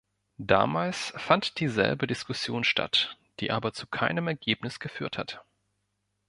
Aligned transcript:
Damals 0.39 1.13
fand 1.15 1.59
dieselbe 1.59 2.07
Diskussion 2.07 2.63
statt, 2.63 3.19
die 3.39 3.51
aber 3.51 3.71
zu 3.71 3.85
keinem 3.85 4.27
Ergebnis 4.27 4.79
geführt 4.79 5.19
hat. 5.19 5.45